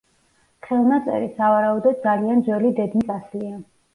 ხელნაწერი, 0.67 1.27
სავარაუდოდ, 1.41 1.99
ძალიან 2.07 2.41
ძველი 2.49 2.73
დედნის 2.81 3.13
ასლია. 3.19 3.55